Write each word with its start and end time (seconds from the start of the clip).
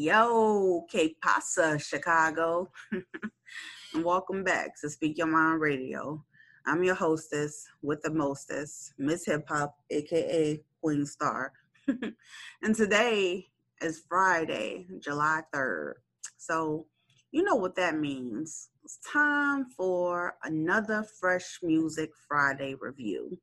Yo, 0.00 0.86
que 0.88 1.16
pasa, 1.20 1.76
Chicago? 1.76 2.70
and 2.92 4.04
welcome 4.04 4.44
back 4.44 4.80
to 4.80 4.88
Speak 4.88 5.18
Your 5.18 5.26
Mind 5.26 5.60
Radio. 5.60 6.24
I'm 6.66 6.84
your 6.84 6.94
hostess 6.94 7.66
with 7.82 8.00
the 8.02 8.12
mostest, 8.12 8.94
Miss 8.96 9.26
Hip 9.26 9.48
Hop, 9.48 9.74
aka 9.90 10.62
Queen 10.80 11.04
Star. 11.04 11.52
and 12.62 12.76
today 12.76 13.48
is 13.82 14.04
Friday, 14.08 14.86
July 15.00 15.40
3rd. 15.52 15.94
So, 16.36 16.86
you 17.32 17.42
know 17.42 17.56
what 17.56 17.74
that 17.74 17.96
means. 17.96 18.68
It's 18.84 19.00
time 19.12 19.66
for 19.76 20.36
another 20.44 21.04
Fresh 21.18 21.58
Music 21.64 22.10
Friday 22.28 22.76
review. 22.80 23.36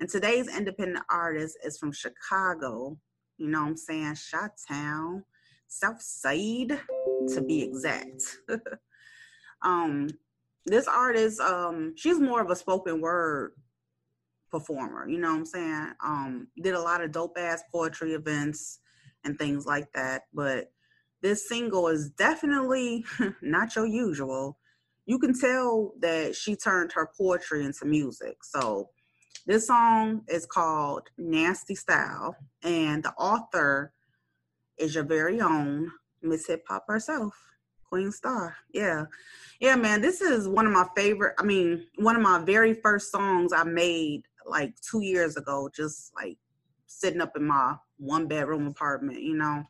And 0.00 0.08
today's 0.08 0.48
independent 0.48 1.04
artist 1.08 1.58
is 1.62 1.78
from 1.78 1.92
Chicago. 1.92 2.98
You 3.38 3.50
know 3.50 3.60
what 3.60 3.68
I'm 3.68 3.76
saying? 3.76 4.16
Shot 4.16 4.50
Town, 4.68 5.24
South 5.72 6.02
Side 6.02 6.80
to 7.34 7.40
be 7.40 7.62
exact. 7.62 8.38
um, 9.62 10.08
this 10.66 10.86
artist, 10.86 11.40
um, 11.40 11.94
she's 11.96 12.20
more 12.20 12.42
of 12.42 12.50
a 12.50 12.56
spoken 12.56 13.00
word 13.00 13.52
performer, 14.50 15.08
you 15.08 15.18
know 15.18 15.30
what 15.30 15.38
I'm 15.38 15.46
saying? 15.46 15.88
Um, 16.04 16.48
did 16.62 16.74
a 16.74 16.80
lot 16.80 17.02
of 17.02 17.10
dope 17.10 17.38
ass 17.38 17.62
poetry 17.72 18.12
events 18.12 18.80
and 19.24 19.38
things 19.38 19.64
like 19.64 19.90
that. 19.94 20.24
But 20.34 20.70
this 21.22 21.48
single 21.48 21.88
is 21.88 22.10
definitely 22.10 23.04
not 23.42 23.74
your 23.74 23.86
usual. 23.86 24.58
You 25.06 25.18
can 25.18 25.38
tell 25.38 25.94
that 26.00 26.36
she 26.36 26.54
turned 26.54 26.92
her 26.92 27.10
poetry 27.18 27.64
into 27.64 27.86
music. 27.86 28.44
So 28.44 28.90
this 29.46 29.66
song 29.66 30.22
is 30.28 30.46
called 30.46 31.08
Nasty 31.16 31.74
Style, 31.74 32.36
and 32.62 33.02
the 33.02 33.12
author 33.14 33.92
is 34.78 34.94
your 34.94 35.04
very 35.04 35.40
own 35.40 35.90
Miss 36.22 36.46
Hip 36.46 36.64
Hop 36.68 36.84
herself. 36.88 37.34
Queen 37.92 38.10
Star. 38.10 38.56
Yeah. 38.72 39.04
Yeah, 39.60 39.76
man. 39.76 40.00
This 40.00 40.22
is 40.22 40.48
one 40.48 40.66
of 40.66 40.72
my 40.72 40.86
favorite, 40.96 41.34
I 41.38 41.42
mean, 41.42 41.86
one 41.96 42.16
of 42.16 42.22
my 42.22 42.38
very 42.38 42.72
first 42.72 43.12
songs 43.12 43.52
I 43.52 43.64
made 43.64 44.22
like 44.46 44.74
two 44.80 45.02
years 45.02 45.36
ago, 45.36 45.68
just 45.74 46.10
like 46.16 46.38
sitting 46.86 47.20
up 47.20 47.36
in 47.36 47.44
my 47.44 47.74
one 47.98 48.26
bedroom 48.28 48.66
apartment, 48.66 49.20
you 49.20 49.36
know. 49.36 49.64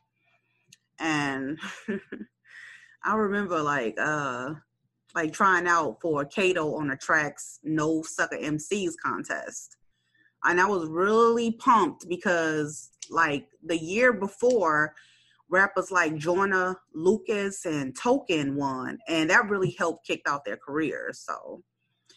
And 0.99 1.59
I 3.03 3.15
remember 3.15 3.61
like 3.61 3.95
uh 3.99 4.53
like 5.13 5.33
trying 5.33 5.67
out 5.67 5.97
for 6.01 6.23
Kato 6.25 6.75
on 6.75 6.87
the 6.87 6.95
tracks 6.95 7.59
No 7.63 8.03
Sucker 8.03 8.37
MCs 8.37 8.93
contest. 9.03 9.75
And 10.45 10.61
I 10.61 10.65
was 10.65 10.87
really 10.87 11.51
pumped 11.51 12.07
because 12.07 12.91
like 13.09 13.47
the 13.63 13.77
year 13.77 14.13
before 14.13 14.93
rappers 15.49 15.91
like 15.91 16.15
Joyner 16.17 16.79
Lucas 16.93 17.65
and 17.65 17.95
Token 17.95 18.55
won, 18.55 18.97
and 19.07 19.29
that 19.29 19.49
really 19.49 19.75
helped 19.77 20.05
kick 20.05 20.21
out 20.27 20.45
their 20.45 20.57
careers. 20.57 21.19
So, 21.19 21.63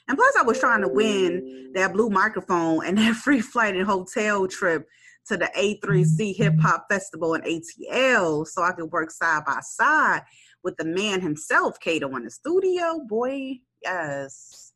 and 0.08 0.16
plus, 0.16 0.36
I 0.36 0.42
was 0.42 0.58
trying 0.58 0.82
to 0.82 0.88
win 0.88 1.72
that 1.74 1.92
blue 1.92 2.10
microphone 2.10 2.84
and 2.84 2.98
that 2.98 3.16
free 3.16 3.40
flight 3.40 3.76
and 3.76 3.86
hotel 3.86 4.46
trip 4.48 4.86
to 5.28 5.36
the 5.36 5.50
A3C 5.56 6.36
Hip 6.36 6.54
Hop 6.60 6.86
Festival 6.90 7.34
in 7.34 7.42
ATL, 7.42 8.46
so 8.46 8.62
I 8.62 8.72
could 8.72 8.90
work 8.92 9.10
side 9.10 9.44
by 9.44 9.58
side 9.60 10.22
with 10.62 10.76
the 10.76 10.84
man 10.84 11.20
himself, 11.20 11.78
Kato, 11.80 12.14
in 12.16 12.24
the 12.24 12.30
studio. 12.30 13.00
Boy, 13.08 13.60
yes. 13.82 14.72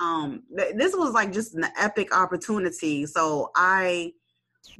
Um, 0.00 0.44
th- 0.56 0.74
this 0.76 0.94
was 0.94 1.12
like 1.12 1.32
just 1.32 1.54
an 1.54 1.66
epic 1.78 2.14
opportunity. 2.16 3.06
So 3.06 3.50
I 3.56 4.12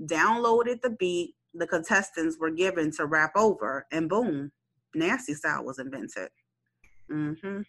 downloaded 0.00 0.80
the 0.82 0.90
beat 0.90 1.34
the 1.54 1.66
contestants 1.66 2.38
were 2.38 2.50
given 2.50 2.90
to 2.92 3.06
rap 3.06 3.32
over, 3.36 3.86
and 3.90 4.08
boom, 4.08 4.52
nasty 4.94 5.34
style 5.34 5.64
was 5.64 5.78
invented. 5.78 6.28
Mm-hmm. 7.10 7.62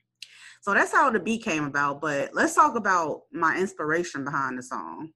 So 0.61 0.73
that's 0.73 0.91
how 0.91 1.09
the 1.09 1.19
beat 1.19 1.43
came 1.43 1.63
about. 1.63 2.01
But 2.01 2.31
let's 2.33 2.55
talk 2.55 2.75
about 2.75 3.21
my 3.31 3.57
inspiration 3.57 4.23
behind 4.25 4.57
the 4.57 4.63
song. 4.63 5.11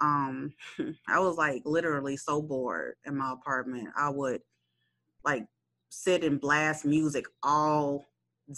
Um, 0.00 0.52
I 1.08 1.18
was 1.18 1.36
like 1.36 1.62
literally 1.64 2.16
so 2.16 2.40
bored 2.40 2.94
in 3.04 3.16
my 3.16 3.32
apartment. 3.32 3.88
I 3.96 4.10
would 4.10 4.40
like 5.24 5.44
sit 5.90 6.22
and 6.22 6.40
blast 6.40 6.84
music 6.84 7.26
all 7.42 8.04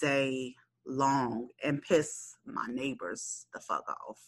day 0.01 0.55
long 0.87 1.49
and 1.65 1.83
piss 1.83 2.35
my 2.45 2.67
neighbors 2.69 3.47
the 3.55 3.61
fuck 3.61 3.85
off. 3.89 4.19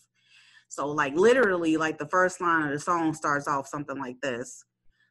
So 0.71 0.89
like 0.89 1.15
literally 1.15 1.77
like 1.77 1.99
the 1.99 2.09
first 2.09 2.41
line 2.41 2.65
of 2.65 2.73
the 2.73 2.81
song 2.81 3.13
starts 3.13 3.47
off 3.47 3.69
something 3.69 3.99
like 3.99 4.21
this 4.23 4.65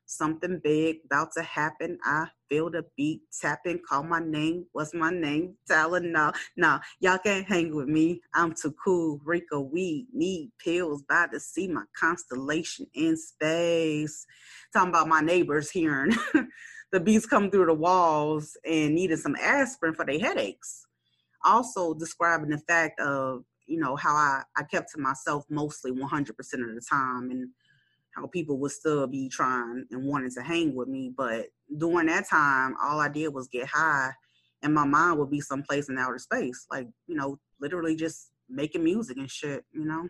something 0.09 0.59
big 0.64 0.97
about 1.06 1.31
to 1.34 1.44
happen. 1.44 1.97
I 2.03 2.28
feel 2.50 2.70
the 2.70 2.84
beat 2.97 3.22
tapping, 3.40 3.80
call 3.88 4.03
my 4.03 4.20
name. 4.20 4.66
What's 4.72 4.94
my 4.94 5.12
name? 5.12 5.56
Talent 5.68 6.08
now. 6.08 6.34
Nah, 6.58 6.80
y'all 7.00 7.20
can't 7.20 7.47
hang 7.47 7.75
with 7.75 7.88
me. 7.88 8.22
I'm 8.34 8.53
too 8.53 8.74
cool. 8.84 9.20
Rico 9.24 9.62
weed, 9.62 10.08
need 10.14 10.52
pills, 10.64 11.03
about 11.03 11.31
to 11.34 11.40
see 11.40 11.68
my 11.68 11.84
constellation 11.97 12.88
in 12.94 13.16
space. 13.18 14.26
Talking 14.74 14.90
about 14.90 15.08
my 15.08 15.22
neighbors 15.22 15.70
hearing 15.70 16.14
the 16.91 17.00
beats 17.00 17.28
come 17.28 17.52
through 17.52 17.68
the 17.68 17.74
walls 17.74 18.58
and 18.66 18.96
needed 18.96 19.20
some 19.20 19.36
aspirin 19.36 19.94
for 19.94 20.06
their 20.06 20.20
headaches. 20.20 20.86
Also 21.46 21.94
describing 21.94 22.50
the 22.50 22.58
fact 22.68 23.00
of, 23.00 23.44
you 23.69 23.80
know, 23.80 23.96
how 23.96 24.16
I, 24.16 24.44
I 24.57 24.63
kept 24.63 24.91
to 24.94 25.00
myself 25.00 25.46
mostly 25.50 25.91
100% 25.91 26.30
of 26.30 26.35
the 26.35 26.81
time 26.90 27.30
and 27.30 27.50
how 28.16 28.28
people 28.28 28.57
would 28.57 28.72
still 28.72 29.06
be 29.07 29.30
trying 29.30 29.85
and 29.91 30.06
wanting 30.06 30.31
to 30.31 30.41
hang 30.41 30.75
with 30.75 30.88
me. 30.88 31.13
But 31.16 31.47
during 31.78 32.08
that 32.08 32.28
time, 32.28 32.75
all 32.81 33.00
I 33.00 33.09
did 33.09 33.29
was 33.29 33.47
get 33.47 33.68
high, 33.68 34.12
and 34.63 34.74
my 34.74 34.85
mind 34.85 35.19
would 35.19 35.29
be 35.29 35.40
someplace 35.40 35.88
in 35.88 35.97
outer 35.97 36.18
space, 36.18 36.66
like 36.72 36.88
you 37.08 37.16
know, 37.16 37.40
literally 37.62 37.96
just 37.96 38.31
making 38.50 38.84
music 38.84 39.18
and 39.18 39.29
shit, 39.29 39.63
you 39.72 39.85
know. 39.85 40.08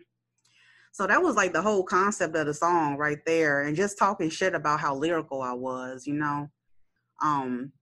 So 0.92 1.06
that 1.06 1.22
was 1.22 1.36
like 1.36 1.52
the 1.52 1.62
whole 1.62 1.84
concept 1.84 2.34
of 2.34 2.46
the 2.46 2.54
song 2.54 2.96
right 2.96 3.18
there, 3.26 3.62
and 3.62 3.76
just 3.76 3.98
talking 3.98 4.30
shit 4.30 4.54
about 4.54 4.80
how 4.80 4.94
lyrical 4.94 5.42
I 5.42 5.52
was, 5.52 6.06
you 6.06 6.14
know. 6.14 6.48
Um, 7.22 7.72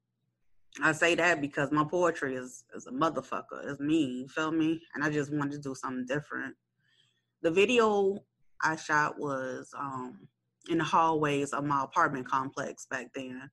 I 0.83 0.93
say 0.93 1.15
that 1.17 1.41
because 1.41 1.73
my 1.73 1.85
poetry 1.85 2.37
is 2.37 2.65
is 2.75 2.87
a 2.87 2.93
motherfucker. 2.93 3.65
It's 3.65 3.81
me, 3.81 4.05
you 4.21 4.29
feel 4.29 4.53
me? 4.53 4.81
And 4.95 5.03
I 5.03 5.11
just 5.11 5.33
wanted 5.33 5.53
to 5.53 5.59
do 5.59 5.75
something 5.75 6.07
different. 6.07 6.55
The 7.43 7.51
video 7.51 8.19
I 8.63 8.77
shot 8.77 9.19
was 9.19 9.71
um, 9.79 10.29
in 10.69 10.79
the 10.79 10.85
hallways 10.85 11.53
of 11.53 11.65
my 11.65 11.83
apartment 11.85 12.29
complex 12.29 12.87
back 12.87 13.09
then. 13.15 13.51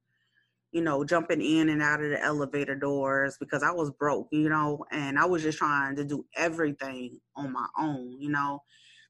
You 0.71 0.81
know, 0.81 1.05
jumping 1.05 1.41
in 1.41 1.69
and 1.69 1.81
out 1.81 2.03
of 2.03 2.09
the 2.09 2.21
elevator 2.21 2.75
doors 2.75 3.37
because 3.39 3.63
I 3.63 3.71
was 3.71 3.91
broke, 3.91 4.27
you 4.31 4.49
know, 4.49 4.83
and 4.91 5.17
I 5.17 5.25
was 5.25 5.41
just 5.41 5.57
trying 5.57 5.95
to 5.95 6.03
do 6.03 6.25
everything 6.35 7.19
on 7.35 7.53
my 7.53 7.67
own, 7.79 8.19
you 8.19 8.29
know. 8.29 8.59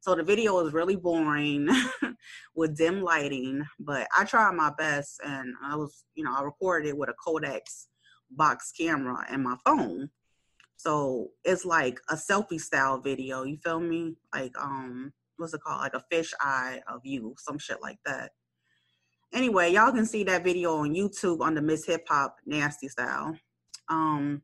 So 0.02 0.14
the 0.14 0.22
video 0.24 0.62
was 0.62 0.74
really 0.74 0.96
boring 0.96 1.68
with 2.56 2.78
dim 2.78 3.02
lighting, 3.02 3.66
but 3.80 4.08
I 4.16 4.24
tried 4.25 4.54
my 4.54 4.72
best 4.78 5.20
and 5.25 5.56
I 5.64 5.75
was, 5.75 6.06
you 6.14 6.24
know, 6.24 6.36
I 6.38 6.44
recorded 6.44 6.89
it 6.89 6.98
with 6.98 7.10
a 7.10 7.13
Kodak's 7.13 7.88
box 8.31 8.72
camera 8.72 9.25
and 9.30 9.44
my 9.44 9.56
phone. 9.66 10.10
So 10.77 11.30
it's 11.44 11.66
like 11.66 12.00
a 12.10 12.16
selfie 12.16 12.60
style 12.60 13.00
video, 13.00 13.44
you 13.44 13.57
feel 13.57 13.80
me? 13.80 14.16
Like 14.33 14.54
um 14.60 15.13
what's 15.38 15.54
it 15.54 15.62
called? 15.62 15.81
Like 15.81 15.94
a 15.94 16.04
fish 16.12 16.33
eye 16.39 16.81
of 16.88 17.01
you, 17.04 17.36
some 17.38 17.57
shit 17.57 17.81
like 17.81 18.00
that. 18.06 18.31
Anyway, 19.33 19.74
y'all 19.74 19.92
can 19.92 20.06
see 20.06 20.24
that 20.24 20.44
video 20.44 20.77
on 20.77 20.94
YouTube 20.94 21.45
under 21.45 21.62
Miss 21.62 21.86
Hip 21.86 22.06
Hop 22.07 22.38
Nasty 22.45 22.88
Style. 22.88 23.38
Um, 23.89 24.42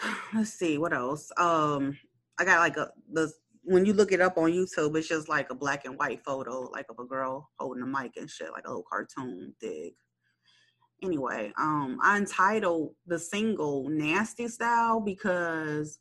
let's 0.34 0.52
see 0.52 0.78
what 0.78 0.92
else. 0.92 1.30
Um, 1.36 1.96
I 2.38 2.44
got 2.44 2.60
like 2.60 2.76
a 2.76 2.90
the 3.12 3.32
when 3.64 3.86
you 3.86 3.92
look 3.92 4.10
it 4.10 4.20
up 4.20 4.38
on 4.38 4.50
YouTube, 4.50 4.96
it's 4.96 5.08
just 5.08 5.28
like 5.28 5.50
a 5.50 5.54
black 5.54 5.84
and 5.84 5.96
white 5.96 6.24
photo, 6.24 6.68
like 6.72 6.86
of 6.90 6.98
a 6.98 7.04
girl 7.04 7.48
holding 7.58 7.84
a 7.84 7.86
mic 7.86 8.16
and 8.16 8.28
shit, 8.28 8.50
like 8.50 8.66
a 8.66 8.68
little 8.68 8.84
cartoon 8.90 9.54
dig. 9.60 9.92
Anyway, 11.02 11.52
um, 11.58 11.98
I 12.02 12.16
entitled 12.16 12.94
the 13.06 13.18
single 13.18 13.88
Nasty 13.88 14.46
Style 14.46 15.00
because 15.00 15.98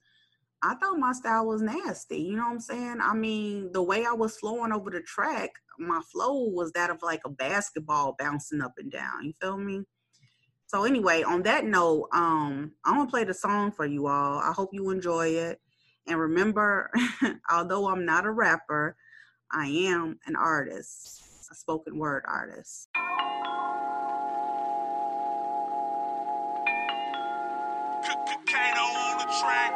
I 0.62 0.76
thought 0.76 1.00
my 1.00 1.12
style 1.14 1.48
was 1.48 1.62
nasty. 1.62 2.22
You 2.22 2.36
know 2.36 2.44
what 2.44 2.52
I'm 2.52 2.60
saying? 2.60 2.98
I 3.02 3.16
mean, 3.16 3.72
the 3.72 3.82
way 3.82 4.06
I 4.06 4.14
was 4.14 4.38
flowing 4.38 4.72
over 4.72 4.92
the 4.92 5.02
track, 5.02 5.50
my 5.80 6.02
flow 6.12 6.50
was 6.50 6.72
that 6.74 6.92
of 6.92 7.02
like 7.02 7.22
a 7.26 7.30
basketball 7.30 8.16
bouncing 8.20 8.62
up 8.62 8.74
and 8.78 8.92
down. 8.92 9.24
You 9.24 9.34
feel 9.42 9.58
me? 9.58 9.84
So 10.68 10.84
anyway, 10.84 11.24
on 11.24 11.42
that 11.44 11.66
note, 11.66 12.08
um, 12.14 12.74
I'm 12.86 12.96
gonna 12.96 13.10
play 13.10 13.24
the 13.24 13.34
song 13.34 13.72
for 13.72 13.86
you 13.86 14.08
all. 14.08 14.38
I 14.40 14.54
hope 14.54 14.70
you 14.72 14.92
enjoy 14.92 15.30
it. 15.30 15.60
And 16.08 16.20
remember, 16.20 16.92
although 17.52 17.90
I'm 17.90 18.06
not 18.06 18.26
a 18.26 18.32
rapper, 18.32 18.96
I 19.52 19.66
am 19.68 20.20
an 20.28 20.36
artist, 20.36 21.24
a 21.52 21.56
spoken 21.56 21.98
word 21.98 22.24
artist. 22.28 22.88
The 29.42 29.48
track, 29.48 29.74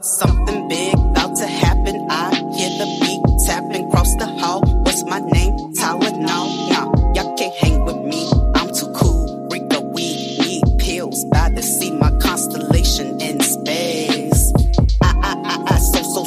Something 0.00 0.68
big 0.68 0.94
about 0.94 1.36
to 1.36 1.46
happen. 1.46 2.06
I 2.10 2.34
hear 2.56 2.70
the 2.78 2.86
beat 3.00 3.46
tapping 3.46 3.88
across 3.88 4.14
the 4.16 4.26
hall. 4.26 4.60
What's 4.82 5.02
my 5.04 5.20
name? 5.20 5.56
Tyler? 5.74 6.10
No, 6.10 6.68
no, 6.68 7.12
y'all 7.14 7.36
can't 7.36 7.54
hang 7.54 7.84
with 7.84 7.96
me. 7.96 8.30
I'm 8.54 8.72
too 8.74 8.92
cool. 8.94 9.48
Rico, 9.50 9.80
we 9.80 10.36
need 10.38 10.64
pills. 10.78 11.24
About 11.24 11.56
to 11.56 11.62
see 11.62 11.90
my 11.90 12.10
constellation 12.18 13.20
in 13.20 13.40
space. 13.40 14.52
I, 15.00 15.10
I, 15.22 15.32
I, 15.44 15.74
I, 15.74 15.78
so, 15.78 16.02
so, 16.02 16.23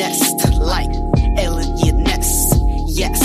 nest 0.00 0.58
like 0.58 0.92
alien 1.38 2.02
nest. 2.04 2.54
Yes, 3.00 3.20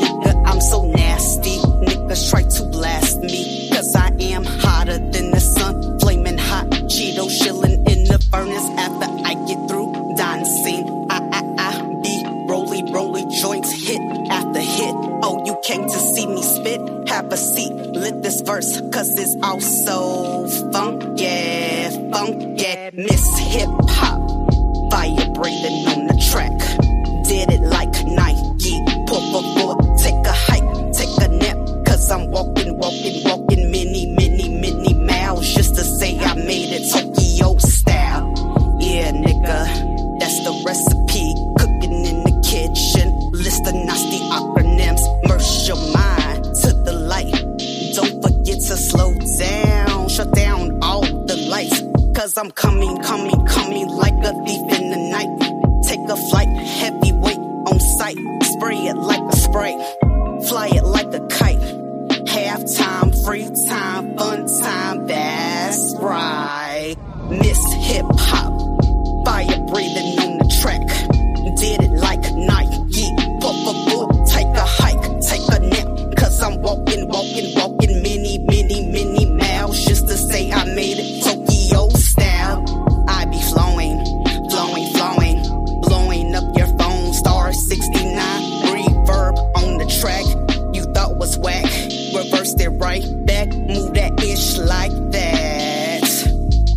nigga, 0.00 0.32
I'm 0.46 0.60
so 0.60 0.84
nasty. 0.84 1.56
Niggas 1.88 2.30
try 2.30 2.42
to 2.42 2.62
blast 2.76 3.18
me, 3.20 3.70
cause 3.70 3.96
I 3.96 4.08
am 4.32 4.44
hotter 4.44 4.98
than 4.98 5.30
the 5.30 5.40
sun. 5.40 5.98
Flaming 6.00 6.36
hot, 6.36 6.66
Cheeto 6.92 7.24
chilling 7.40 7.78
in 7.92 8.00
the 8.12 8.18
furnace 8.30 8.68
after 8.84 9.08
I 9.30 9.32
get 9.48 9.60
through 9.68 9.90
dancing. 10.16 10.84
I, 11.08 11.18
I, 11.38 11.40
I 11.68 11.72
be 12.04 12.14
rolly, 12.50 12.82
rolly 12.92 13.24
joints 13.40 13.72
hit 13.86 14.02
after 14.30 14.60
hit. 14.60 14.94
Oh, 15.24 15.42
you 15.46 15.56
came 15.64 15.84
to 15.94 15.98
see 16.12 16.26
me 16.26 16.42
spit? 16.42 16.80
Have 17.08 17.32
a 17.32 17.38
seat, 17.38 17.72
lit 18.02 18.22
this 18.22 18.42
verse, 18.42 18.80
cause 18.92 19.10
it's 19.18 19.34
all 19.42 19.60
so 19.60 20.46
funky, 20.72 21.88
funky. 22.12 22.90
Miss 22.94 23.26
Hip 23.52 23.81
ish 94.52 94.58
like 94.58 95.10
that. 95.12 96.02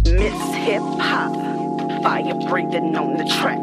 Miss 0.05 0.55
Hip 0.65 0.81
Hop, 0.99 2.03
fire 2.03 2.33
breathing 2.47 2.95
on 2.95 3.17
the 3.17 3.25
track. 3.25 3.61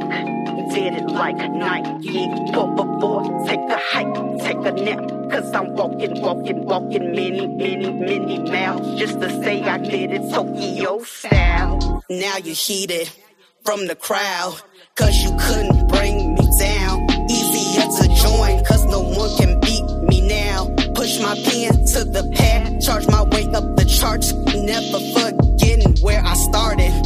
Did 0.73 0.95
it 0.95 1.09
like 1.09 1.37
Nike. 1.37 2.29
Por 2.53 2.69
favor, 2.77 3.47
take 3.47 3.61
a 3.61 3.79
hike, 3.79 4.39
take 4.41 4.65
a 4.65 4.73
nap. 4.73 5.31
Cause 5.31 5.53
I'm 5.53 5.75
walking, 5.75 6.21
walking, 6.21 6.65
walking 6.65 7.13
many, 7.13 7.47
many, 7.47 7.93
many 7.93 8.39
miles 8.39 8.99
just 8.99 9.21
to 9.21 9.29
say 9.43 9.63
I 9.63 9.79
did 9.79 10.13
it 10.13 10.31
Tokyo 10.33 11.03
style. 11.03 12.03
Now 12.09 12.37
you 12.39 12.55
heated 12.55 13.11
from 13.65 13.87
the 13.87 13.97
crowd, 13.97 14.61
cause 14.95 15.17
you 15.23 15.31
couldn't 15.39 15.89
bring 15.89 16.35
me 16.35 16.49
down. 16.59 17.11
Easier 17.31 17.83
to 17.83 18.23
join, 18.23 18.65
cause 18.65 18.82
my 21.35 21.43
pen 21.45 21.85
to 21.87 22.05
the 22.05 22.31
pad, 22.35 22.81
charge 22.83 23.07
my 23.09 23.23
way 23.23 23.45
up 23.55 23.77
the 23.77 23.85
charts, 23.85 24.33
never 24.55 25.01
forgetting 25.15 25.97
where 26.03 26.23
I 26.23 26.35
started. 26.35 27.02